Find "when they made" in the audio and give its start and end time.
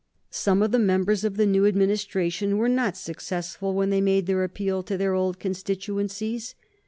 3.75-4.25